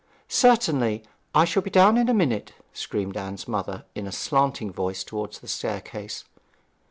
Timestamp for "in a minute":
1.95-2.53